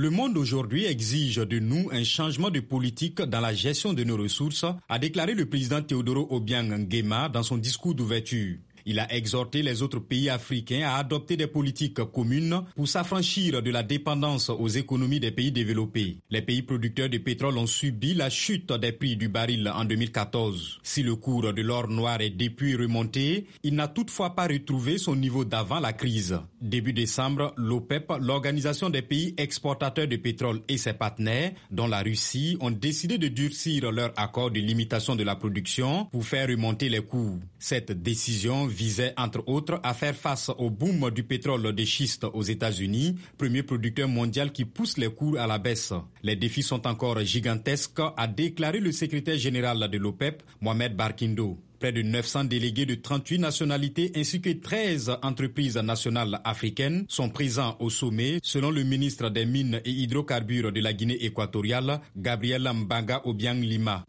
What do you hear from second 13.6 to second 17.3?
de la dépendance aux économies des pays développés. Les pays producteurs de